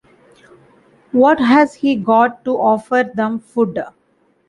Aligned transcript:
What 1.11 1.37
has 1.39 1.75
he 1.75 1.95
got 1.95 2.43
to 2.45 2.57
offer 2.57 3.03
them 3.13 3.37
food? 3.39 3.83